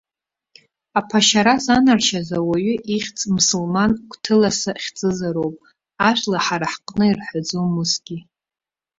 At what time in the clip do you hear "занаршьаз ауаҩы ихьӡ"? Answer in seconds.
1.65-3.19